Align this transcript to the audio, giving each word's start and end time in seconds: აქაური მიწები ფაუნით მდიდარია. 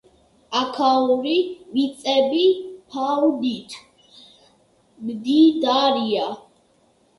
აქაური 0.59 1.33
მიწები 1.75 2.41
ფაუნით 2.95 3.77
მდიდარია. 5.07 6.29